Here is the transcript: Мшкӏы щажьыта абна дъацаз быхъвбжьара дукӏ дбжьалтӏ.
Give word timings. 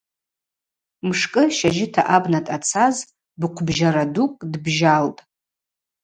Мшкӏы 1.07 1.43
щажьыта 1.57 2.01
абна 2.15 2.39
дъацаз 2.45 2.97
быхъвбжьара 3.39 4.05
дукӏ 4.13 4.39
дбжьалтӏ. 4.51 5.21